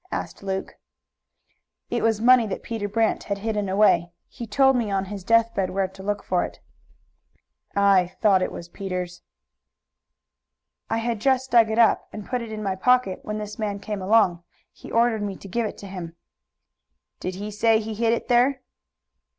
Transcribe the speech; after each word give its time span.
asked 0.11 0.41
Luke. 0.41 0.77
"It 1.91 2.01
was 2.01 2.19
money 2.19 2.47
that 2.47 2.63
Peter 2.63 2.89
Brant 2.89 3.25
had 3.25 3.37
hidden 3.37 3.69
away. 3.69 4.09
He 4.27 4.47
told 4.47 4.75
me 4.75 4.89
on 4.89 5.05
his 5.13 5.23
death 5.23 5.53
bed 5.53 5.69
where 5.69 5.87
to 5.87 6.01
look 6.01 6.23
for 6.23 6.43
it." 6.43 6.59
"I 7.75 8.07
thought 8.19 8.41
it 8.41 8.51
was 8.51 8.67
Peter's." 8.67 9.21
"I 10.89 10.97
had 10.97 11.21
just 11.21 11.51
dug 11.51 11.69
it 11.69 11.77
up 11.77 12.09
and 12.11 12.25
put 12.25 12.41
it 12.41 12.51
in 12.51 12.63
my 12.63 12.75
pocket 12.75 13.19
when 13.21 13.37
this 13.37 13.59
man 13.59 13.77
came 13.79 14.01
along. 14.01 14.43
He 14.73 14.89
ordered 14.91 15.21
me 15.21 15.35
to 15.35 15.47
give 15.47 15.67
it 15.67 15.77
to 15.77 15.85
him." 15.87 16.15
"Did 17.19 17.35
he 17.35 17.51
say 17.51 17.79
he 17.79 17.93
hid 17.93 18.11
it 18.11 18.27
there?" 18.27 18.63